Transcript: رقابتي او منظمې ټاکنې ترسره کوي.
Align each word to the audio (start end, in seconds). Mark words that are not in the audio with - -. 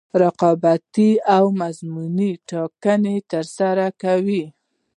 رقابتي 0.21 1.09
او 1.35 1.45
منظمې 1.59 2.31
ټاکنې 2.49 3.15
ترسره 3.31 3.87
کوي. 4.01 4.43